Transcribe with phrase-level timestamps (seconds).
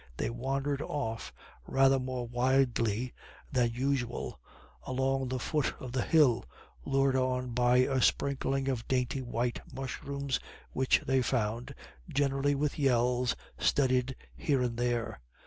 [0.17, 1.31] They wandered off
[1.67, 3.13] rather more widely
[3.51, 4.39] than usual,
[4.81, 6.43] along the foot of the hill,
[6.83, 10.39] lured on by a sprinkling of dainty white mushrooms,
[10.71, 11.75] which they found,
[12.09, 15.19] generally with yells, studded here and there.